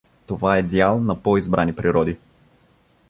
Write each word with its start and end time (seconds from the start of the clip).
Това 0.27 0.57
е 0.57 0.63
дял 0.63 0.99
на 0.99 1.23
по-избрани 1.23 1.75
природи. 1.75 2.17